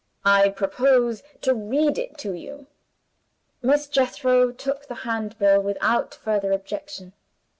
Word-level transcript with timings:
"I 0.25 0.49
propose 0.49 1.21
to 1.41 1.53
read 1.53 1.99
it 1.99 2.17
to 2.17 2.33
you." 2.33 2.65
Miss 3.61 3.85
Jethro 3.85 4.51
took 4.51 4.87
the 4.87 4.95
Handbill 5.05 5.61
without 5.61 6.15
further 6.15 6.51
objection. 6.53 7.13